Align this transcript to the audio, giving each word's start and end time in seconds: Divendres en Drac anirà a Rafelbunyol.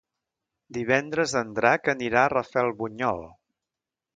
Divendres 0.77 1.35
en 1.41 1.51
Drac 1.59 1.91
anirà 1.93 2.25
a 2.25 2.33
Rafelbunyol. 2.35 3.23